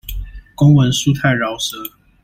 [0.55, 1.77] 公文書太饒舌